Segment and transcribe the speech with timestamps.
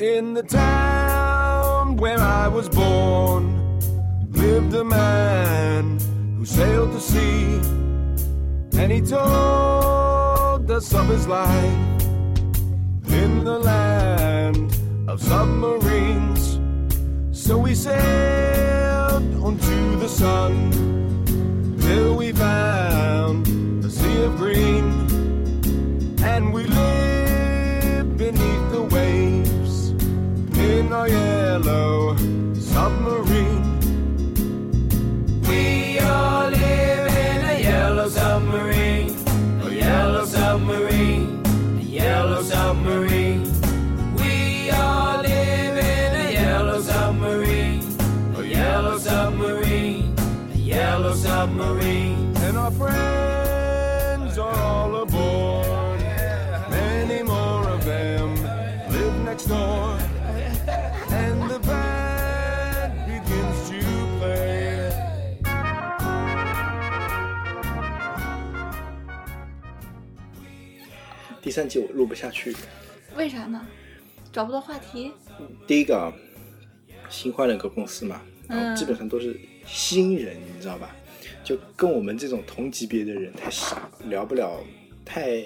[0.00, 3.78] In the town where I was born
[4.30, 5.98] lived a man
[6.38, 7.60] who sailed the sea,
[8.80, 12.02] and he told us of his life
[13.08, 14.74] in the land
[15.06, 16.58] of submarines.
[17.32, 20.72] So we sailed onto the sun
[21.78, 23.46] till we found
[23.84, 25.06] a sea of green,
[26.22, 26.64] and we
[30.90, 32.16] green or yellow
[32.54, 33.69] submarine.
[71.50, 72.54] 第三集我录不下去，
[73.16, 73.66] 为啥呢？
[74.32, 75.10] 找不到话题。
[75.66, 76.14] 第一个啊，
[77.08, 80.94] 新换了个公司嘛，然后基本上都是新人，你知道吧？
[81.42, 84.64] 就跟我们这种同级别的人太少，聊不了
[85.04, 85.42] 太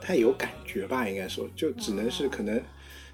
[0.00, 2.54] 太有感觉吧，应该说，就只能是可能，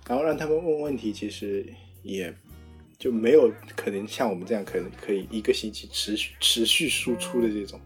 [0.06, 1.64] 然后让他们问问题，其实
[2.02, 2.30] 也
[2.98, 7.80] 就没有可能像我们这样可能可以一个星期持续持续输出的这种，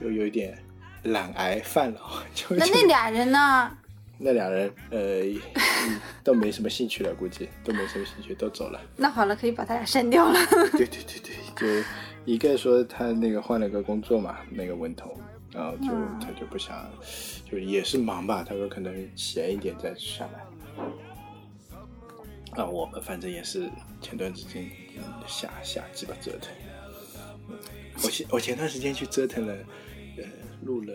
[0.00, 0.56] 有有一点
[1.04, 2.00] 懒癌犯了，
[2.34, 3.70] 就 就那那俩人呢？
[4.22, 5.40] 那俩人呃嗯
[6.22, 8.78] 都没什么兴趣了，估计都没什么兴趣，都走了。
[8.96, 10.38] 那好了，可以把他俩删掉了。
[10.76, 11.20] 对对对
[11.56, 11.88] 对，就
[12.26, 15.18] 一个说他那个换了个工作嘛，那个文头，
[15.52, 15.86] 然后就、
[16.20, 16.86] 他就不想，
[17.50, 20.44] 就也是忙吧，他说可能闲一点再下来。
[22.62, 23.70] 啊，我们反正也是
[24.02, 26.52] 前段时间嗯瞎瞎鸡巴折腾。
[27.48, 27.56] 嗯
[28.02, 29.58] 我前我前段时间去折腾了，呃，
[30.62, 30.92] 录了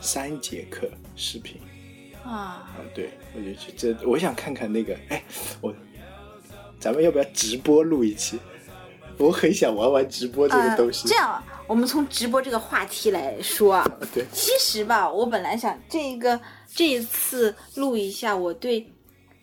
[0.00, 1.60] 三节课视频。
[2.22, 5.22] 啊，啊，对，我就去这，我想看看那个，哎，
[5.60, 5.74] 我，
[6.80, 8.38] 咱们要不要直播录一期？
[9.18, 11.06] 我很想玩玩直播这个东西。
[11.06, 11.10] 呃。
[11.10, 16.40] 这样啊，我们从直播这个话题来说啊，对，其实吧，我本来想这个
[16.74, 18.90] 这一次录一下我对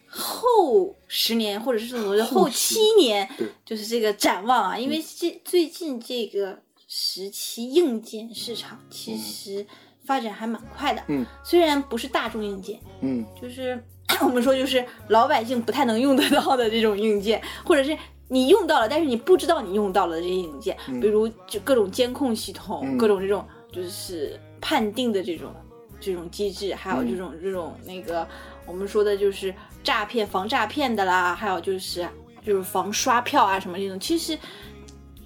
[0.07, 6.59] 后十年或者是我的后七年对，就是这个展望啊，因为这最近这个
[6.93, 9.65] 时期硬件市场其实
[10.03, 11.25] 发展还蛮快的，嗯。
[11.41, 13.25] 虽然不是大众硬件，嗯。
[13.41, 13.81] 就是
[14.21, 17.97] 我们说就是老百姓不太能用得到的这种硬件，或者是
[18.27, 25.49] 你用到了，但是你不知道你用到了这些硬件，比如就各种监控系统，嗯各种这种就是判定的这种
[25.97, 28.27] 这种机制，还有这种、这种那个
[28.65, 32.05] 我们说的就是诈骗防诈骗的啦，还有就是
[32.45, 34.37] 就是防刷票啊什么这种，其实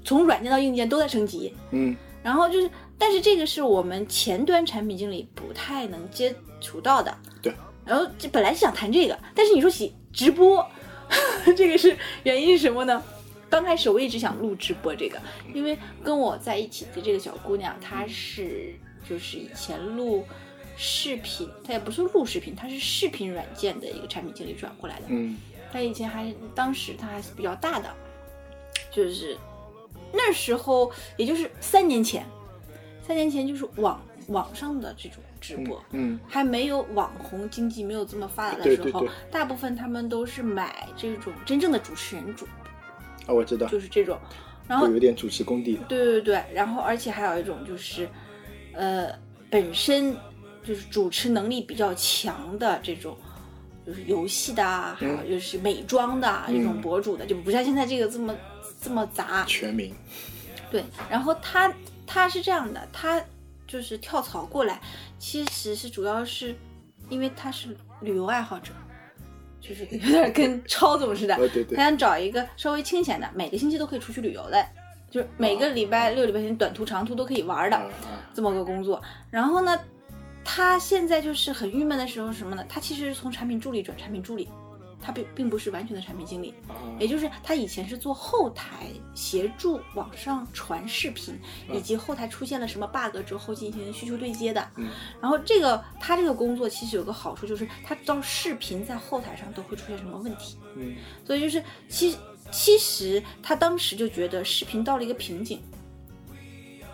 [0.05, 1.93] 从软件到硬件都在升级，嗯
[2.23, 7.15] 然后就是，但是这个是我们前端产品经理不太能接触到的。
[7.41, 7.53] 对。
[7.83, 10.67] 然后这本来是想谈这个，但是你说起直播，
[11.55, 13.03] 这个是原因是什么呢？
[13.47, 15.21] 刚开始我一直想录直播这个，
[15.53, 18.73] 因为跟我在一起的这个小姑娘，她是
[19.07, 20.25] 就是以前录
[20.75, 25.05] 视频，她也不是录视频，她是视频软件的一个产品经理转过来的。
[25.09, 25.37] 嗯
[25.71, 27.93] 她以前还当时她还是比较大的，
[28.91, 29.37] 就是
[30.11, 32.25] 那时候也就是三年前，
[33.05, 39.09] 三年前就是网网上的这种直播，嗯还没有网红经济没有这么发达的时候，对对对。
[39.29, 42.45] 大部分他们都是买这种真正的主持人主，
[43.27, 44.17] 啊，我知道，就是这种，
[44.67, 45.83] 然后就有点主持功底的。
[45.85, 48.09] 对对对，然后而且还有一种就是，
[48.73, 49.09] 呃，
[49.49, 50.15] 本身
[50.63, 53.15] 就是主持能力比较强的这种，
[53.85, 58.35] 就是游戏的啊，还有就是美妆的啊、这种博主的，就不像现在这个这么
[58.81, 59.43] 这么杂。
[59.45, 59.93] 全民，
[60.71, 61.73] 对，然后他
[62.05, 63.21] 他是这样的，他
[63.67, 64.79] 就是跳槽过来，
[65.19, 66.55] 其实是主要是
[67.09, 68.71] 因为他是旅游爱好者。
[69.67, 74.63] 就是有点跟超总似的，哦 对对他想找一个稍微清闲的，每个星期都可以出去旅游的，
[75.09, 77.91] 就是每个礼拜六、礼拜天短途、长途都可以玩的、
[78.31, 79.01] 这么个工作。
[79.31, 79.75] 然后呢，
[80.43, 82.63] 他现在就是很郁闷的时候是什么呢？
[82.69, 84.47] 他其实是从产品助理转产品助理，
[85.05, 86.73] 他并并不是完全的产品经理，啊。
[86.99, 91.37] 也就是他以前是做后台协助网上传视频，
[91.71, 94.67] 以及后台出现了什么 bug 之后进行需求对接的。
[94.77, 94.89] 嗯。
[95.21, 100.95] 然后这个他这个工作其实有个好处，就是他知道视频在后台上都会出现什么问题，嗯。
[101.23, 102.17] 所以就是其
[102.51, 105.61] 其实他当时就觉得视频到了一个瓶颈。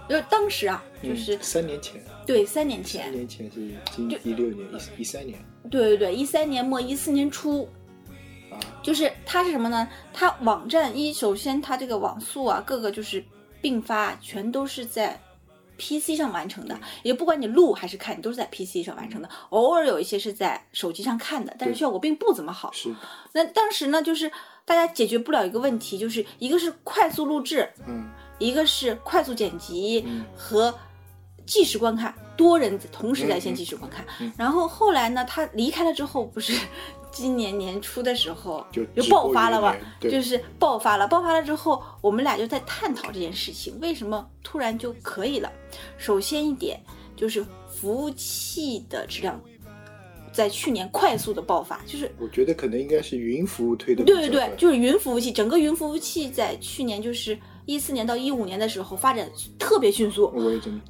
[0.10, 4.68] 就是当时啊，就是、嗯三年前，对三年前三，年前是今一六年
[4.98, 7.70] 一一三年，对对对，一三年末一四年初，
[8.84, 9.88] 就是它是什么呢？
[10.14, 13.24] 它网站一首先它这个网速啊，各个就是
[13.62, 15.20] 并发，全都是在
[15.78, 19.30] PC 上完成的，也不管你录还是看，你都是在 PC 上完成的。
[19.50, 22.72] 偶尔有一些是在手机上看的，但是效果并不怎么好。
[22.72, 22.94] 是，
[23.34, 24.32] 那当时呢，就是
[24.66, 30.06] 大家解决不了一个问题，就是一个是快速录制，嗯一个是快速剪辑
[30.36, 30.74] 和
[31.46, 34.06] 即时观看，多人同时在线即时观看。
[34.38, 36.54] 然后后来呢，他离开了之后，不是
[37.12, 39.92] 今年年初的时候就就爆发了嘛元年？
[40.00, 45.52] 对就是爆发了，爆发了之后，我们俩就在探讨这件事情，为什么突然就可以了？
[45.98, 46.82] 首先一点
[47.16, 49.40] 就是服务器的质量。
[50.34, 54.30] 在去年快速的爆发，就是我觉得可能应该是云服务推的比较快。
[54.30, 59.30] 对对对，就是云服务器，整个云服务器在去年就是一四年到一五年的时候发展
[59.60, 60.34] 特别迅速。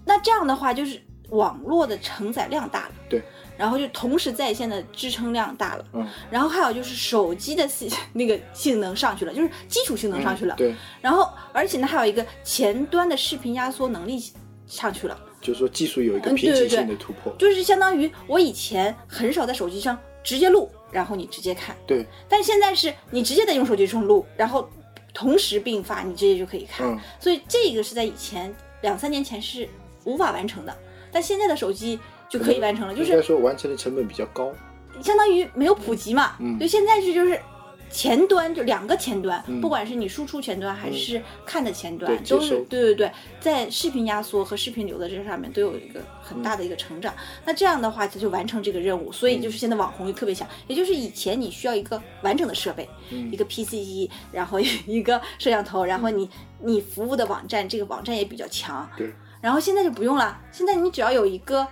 [0.06, 1.02] 那这样的话，就是
[1.32, 3.22] 网络的承载量大了，对，
[3.58, 6.08] 然后就同时在线的支撑量大了，嗯。
[6.30, 14.24] 然后还有就是手机的性那个性能上去了，就是基础性能上去了，嗯对，然后而且呢还有一个前端的视频压缩能力
[14.68, 15.20] 上去了。
[15.42, 17.34] 就是说技术有一个瓶颈性的突破。
[17.40, 24.70] 就是相当于我以前很少在手机上直接录，然后你直接看，对，但现在是你直接在用手机上录，然后
[25.16, 26.86] 同时并发，你直接就可以看。
[26.86, 27.00] 嗯。
[27.20, 29.68] 所以这个是在以前两三年前是
[30.04, 30.78] 无法完成的，
[31.12, 32.00] 但现在的手机
[32.30, 34.52] 就可以完成了，就应该是说完成的成本比较高。
[35.02, 36.36] 相当于没有普及嘛。
[36.40, 37.40] 嗯就现在是就是。
[37.94, 43.12] 前端就两个前端，嗯不管是你输出前端还是看的前端，都是对对对，
[43.42, 47.14] 在视频压缩和视频流的这上面都有一个很大的一个成长。
[47.44, 49.12] 那这样的话，它就完成这个任务。
[49.12, 52.88] 所以就是现在网红就特别强，也就是以前你需要一个完整的设备，
[53.30, 56.30] 一个 PC 机，然后一个摄像头，然后你
[56.60, 58.90] 你服务的网站，这个网站也比较强。
[58.96, 59.12] 对，
[59.42, 61.68] 然后现在就不用了，现在你只要有一个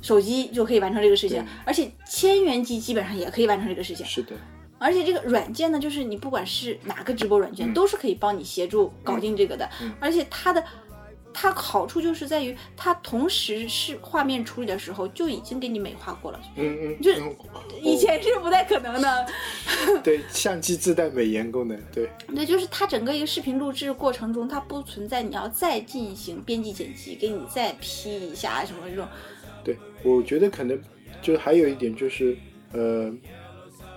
[0.00, 4.04] 手机就可以完成这个事情，而且千元机基本上也可以完成这个事情。
[4.06, 4.34] 是的，
[4.78, 7.74] 而且这个软件呢，就是你不管是哪个直播软件，嗯。
[7.74, 9.68] 都是可以帮你协助搞定这个的。
[9.80, 9.92] 嗯。
[10.00, 10.64] 而且它的
[11.34, 17.10] 它好处就是在于，它同时是画面处理的时候就已经给你美化过了，嗯嗯，就
[17.82, 19.10] 以前是不太可能的。
[19.10, 19.26] 哦
[20.02, 29.06] 对相机自带美颜功能，对， 对，就是它整个一个视频录制过程中，它不存在你要再进行编辑剪辑，给你再 P 一下什么这种。
[29.64, 30.80] 对，我觉得可能
[31.20, 32.36] 就还有一点就是，
[32.72, 33.12] 呃，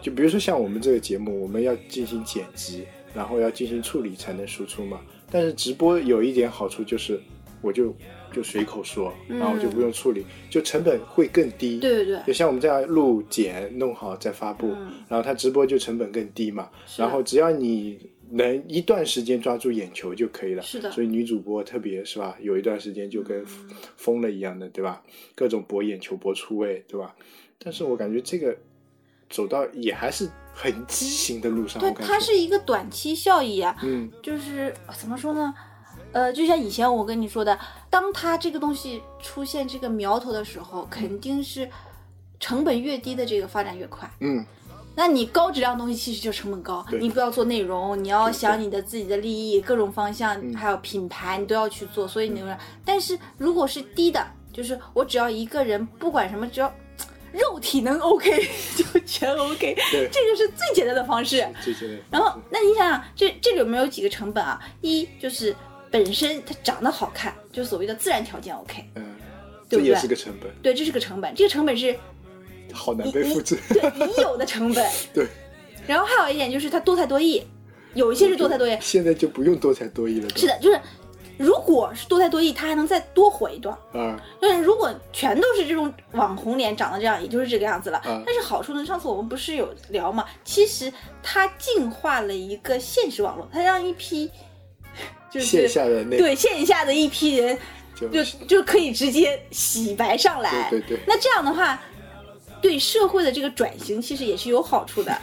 [0.01, 5.00] 就比如说像我们这个节目，我们要进行剪辑，然后要进行处理才能输出嘛。
[5.29, 7.19] 但是直播有一点好处就是，
[7.62, 7.94] 我就
[8.31, 11.79] 就随口说，然后就不用处理，就成本会更低。
[11.79, 16.69] 对对对，就像我们这样录剪弄好再发布，嗯然后它直播就成本更低嘛。
[16.97, 20.62] 然后只要你能一段时间抓住眼球就可以了。
[20.62, 23.44] 是的所以女主播特别是吧，有一段时间就跟
[23.95, 25.01] 疯了一样的，对吧？
[25.35, 27.15] 各种博眼球、博出位，对吧？
[27.59, 28.56] 但是我感觉这个
[29.29, 31.79] 走到也还是很畸形的路上。
[31.79, 33.75] 对，它是一个短期效益啊。
[33.83, 35.53] 嗯，就是怎么说呢？
[36.13, 37.59] 呃，就像以前我跟你说的，
[37.89, 41.69] 当它这个东西出现这个苗头的时候，肯定是
[42.39, 44.09] 成本越低的这个发展越快。
[44.21, 44.44] 嗯，
[44.95, 52.57] 那你高质量东西其实就成本高，你不要做内容，你要想你的自己的利益，各种方向，嗯还有品牌，你都要去做，所以你能。
[52.85, 56.74] 但是如果是低的，就是我只要一个人，不管什么，只要
[57.33, 61.46] 肉体能 OK 就全 OK，对这个是最简单的方式。
[61.63, 62.00] 最简单。
[62.12, 64.60] 然后，那你想想，这这里面有几个成本啊？
[64.81, 65.55] 一就是
[65.91, 69.15] 本身它长得好看，就是所谓的自然条件 OK，嗯，
[69.69, 71.96] 对不对这也是个成本，对，这是个成本，这个成本是
[72.74, 73.57] 好难被复制。
[73.69, 74.86] 对已有的成本。
[75.13, 75.27] 对，
[75.86, 77.43] 然后还有一点就是它多才多艺，
[77.93, 80.29] 有一些是多才多艺，现在就不用多才多艺了。
[80.36, 80.79] 是的，就是
[81.38, 83.77] 如果是多才多艺，他还能再多火一段。
[83.94, 88.01] 嗯，但是如果全都是这种网红脸长得这样，也就是这个样子了。
[88.06, 90.25] 嗯但是好处呢，上次我们不是有聊嘛？
[90.44, 90.91] 其实
[91.22, 94.29] 它净化了一个现实网络，它让一批
[95.32, 97.58] 就是线下的那对线下的一批人
[97.96, 100.70] 就就就可以直接洗白上来。
[100.70, 101.79] 对对对那这样的话，
[102.62, 105.16] 对社会的这个转型其实也是有好处的。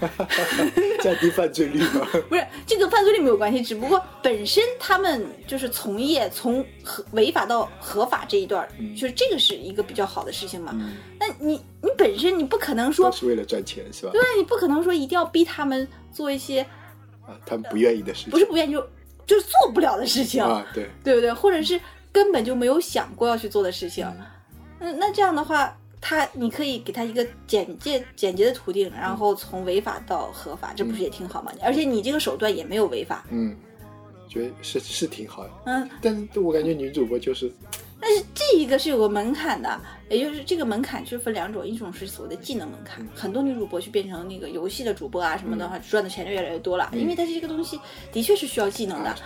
[1.02, 2.06] 降低犯罪率嘛。
[2.28, 10.72] 不是这个犯罪率没有关系，只不过本身他们就是从业从合违法到合法这一段就是这个是一个比较好的事情嘛。
[10.74, 14.12] 嗯，那你你本身你不可能说都，是为了赚钱是吧？
[14.12, 16.62] 对，你不可能说一定要逼他们做一些
[17.26, 18.30] 啊，他们不愿意的事情。
[18.30, 18.80] 不是不愿意就
[19.26, 21.32] 就是做不了的事情，啊，对，对不对？
[21.32, 21.80] 或者是
[22.12, 24.06] 根本就没有想过要去做的事情。
[24.80, 31.50] 嗯，那这样的话，他你可以给他一个简介简洁的途径，然后从违法到合法，这不是也挺好吗？
[31.62, 33.56] 而且你这个手段也没有违法，嗯，
[34.28, 35.50] 觉得是是挺好的。
[35.64, 37.50] 嗯，但是我感觉女主播就是
[38.06, 39.80] 但是这一个是有个门槛的，
[40.10, 47.80] 也就是这个门槛就是分两种，一种是所谓的技能门槛，很多女主播去变成那个游戏的主播啊什么的话，赚的钱就越来越多了，因为它这个东西
[48.12, 49.08] 的确是需要技能的。
[49.08, 49.16] 啊，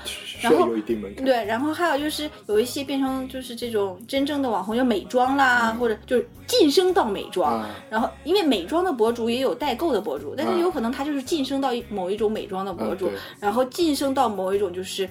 [0.40, 1.24] 然后要有一定门槛。
[1.24, 7.60] 对，然后还有就是有一些变成就是这种真正的网红，就美妆啦，或者就是晋升到美妆。
[7.60, 15.08] 啊然后，因为美妆的博主也有代购的博主，但啊是有可能他就是晋升到某一种美妆的博主，然后晋升到某一种就是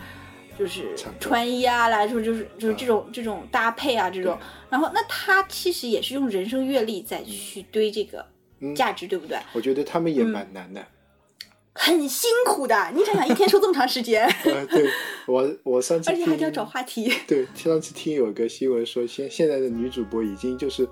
[0.57, 4.37] 就是穿衣啊，来说就是就是这种、这种搭配啊这种。
[4.69, 8.25] 然后，那他其实也是用人生阅历再去堆这个
[8.59, 9.37] 嗯价值，对不对？
[9.53, 10.83] 我觉得他们嗯也蛮难的。
[11.79, 14.89] 很辛苦的，你想想，一天说这么长时间， 呃，对
[15.27, 17.13] 我我上次而且还得要找话题。
[17.27, 20.89] 对，上次听有个新闻说，现现在的女主播已经就是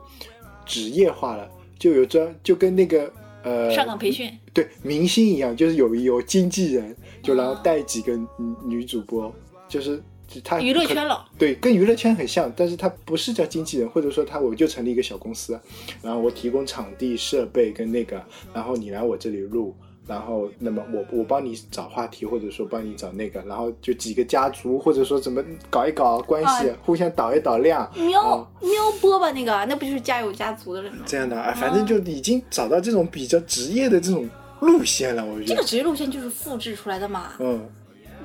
[0.64, 3.12] 职业化了，就有专就跟那个
[3.44, 8.28] 呃上岗培训，对明星一样，就是有有经纪人，就然后哦带几个女
[8.64, 9.34] 女主播，
[9.76, 10.02] 就是
[10.42, 11.26] 他娱乐圈了。
[11.38, 15.60] 对，跟娱乐圈很像，但是他不是叫经纪人，或者说他我就成立一个小公司，
[16.02, 19.76] 然后我提供场地、设备跟那个，然后你来我这里录，
[20.08, 31.04] 然后那么我我帮你找话题，或者说帮你找那个，然后就几个家族，或者说怎么搞一搞关系，啊互相导一导量，喵啊喵播吧，那个那不就是家有家族的人吗？
[31.06, 34.28] 这样的啊，反正就已经找到这种比较职业的这种
[34.62, 37.34] 路线了，我觉得这个，职业路线就是复制出来的嘛。
[37.40, 37.68] 嗯，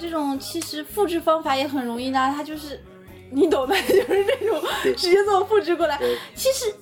[0.00, 2.80] 这种其实复制方法也很容易的，它就是
[3.30, 4.61] 你懂的， 就是这种
[4.97, 6.00] 直接这么复制过来。
[6.35, 6.73] 其实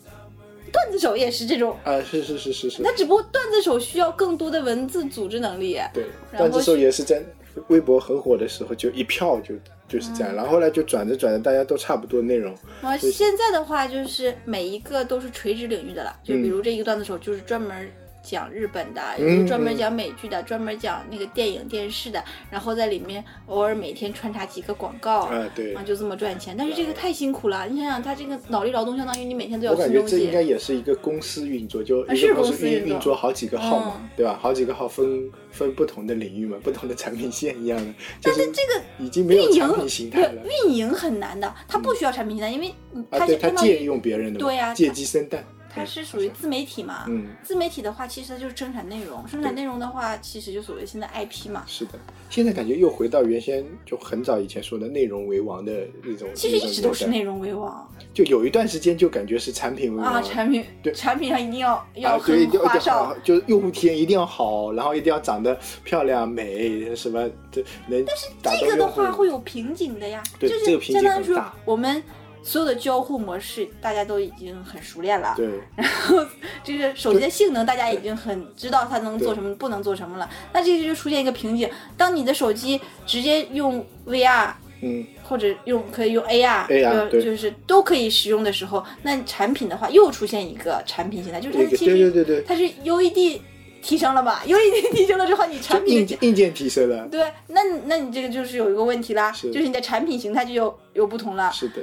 [0.73, 5.79] 段子手也是这种，啊，是是是是是，那只不过段子手需要更多的文字组织能力。
[5.93, 7.23] 对，然后但这时候也是在
[7.69, 9.55] 微博很火的时候，就一票就
[9.89, 17.91] 就是这样，然后后来就转着转着，大家都差不多内容，然后现在的话，就是每一个都是垂直领域的了，就嗯比如这一个段子手就是专门
[18.29, 19.01] 讲日本的，
[19.47, 26.55] 专门讲美剧的，专门讲那个电影电视的，然后在里面偶尔每天穿插几个广告，啊，对啊，就这么赚钱。
[26.59, 30.49] 但是这个太辛苦了，你想想，他这个脑力劳动相当于你每天都要我感觉这应该。
[30.49, 34.39] 也是一个公司运作，就一个公公司运作好几个号嘛嗯，对吧？
[34.41, 40.43] 好几个号分分不同的领域嘛，不同的产品线一样的，但是这个已经没有运营产品形态了。
[40.67, 45.45] 运营很难的，它不需要产品形态，因为嗯啊，对，他借用别人的，对呀借鸡生蛋，
[45.75, 47.05] 它是属于自媒体嘛。
[47.09, 51.65] 嗯，自媒体的话，其实它就是生产内容，生产内容的话，其实就所谓现在 IP 嘛。
[51.67, 51.93] 是的。
[52.31, 68.27] 现在感觉又回到原先就很早以前说的内容为王的那种，其实一直都是内容为王就有一段时间就感觉是产品为王啊，产品对产品上一定要要很花哨，，就是用户体验一定要好，然后一定要长得漂亮、美，什么这能但是
[68.61, 72.03] 这个的话会有瓶颈的呀，就是相当于说我们
[72.49, 75.47] 所有的交互模式大家都已经很熟练了，对。
[75.77, 76.25] 然后
[76.65, 84.53] 这个手机的性能大家已经很知道它能做什么，不能做什么了，那这个就出现一个瓶颈，当你的手机直接用 VR。
[84.81, 86.85] 嗯，或者用可以用 AR，AR 对。
[86.85, 93.41] 呃就是都可以使用的时候，那产品的话又出现一个产品形态，就是它那个其实对对对对，它是 UED
[93.83, 99.51] 提升了吧？UED 提升了之后，你产品硬件硬件提升了，对，那那你这个就是有一个问题啦，是。
[99.51, 101.51] 就是你的产品形态就有有不同了。
[101.51, 101.81] 是的，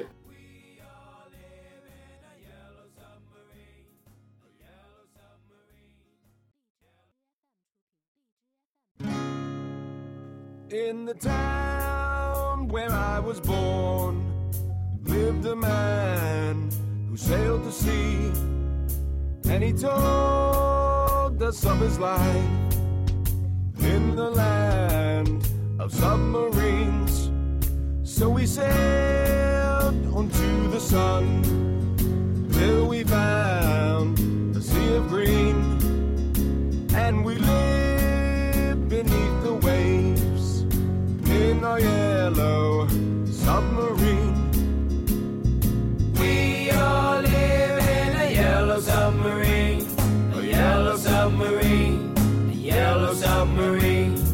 [10.76, 14.52] In the town where I was born
[15.06, 16.70] lived a man
[17.08, 18.30] who sailed the sea,
[19.50, 22.76] and he told us of his life
[23.80, 25.48] in the land
[25.80, 27.32] of submarines.
[28.04, 31.42] So we sailed onto the sun
[32.52, 34.20] till we found
[34.58, 35.75] a sea of green,
[41.66, 42.88] our yellow
[43.26, 44.36] submarine.
[46.20, 49.88] We all live in a yellow submarine,
[50.36, 52.14] a yellow submarine,
[52.52, 54.25] a yellow submarine.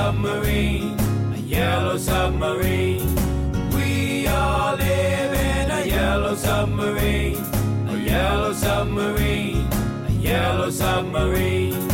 [0.00, 0.96] submarine,
[1.34, 3.14] a yellow submarine.
[3.74, 7.36] We all live in a yellow submarine,
[7.86, 9.68] a yellow submarine,
[10.08, 11.89] a yellow submarine.